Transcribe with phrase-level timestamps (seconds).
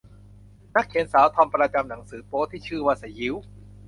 [0.75, 3.35] นักเขียนสาวทอมประจำหนังสือโป๊ที่ชื่อว่าสยิว